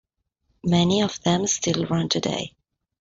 [0.63, 2.55] Many of them still run today.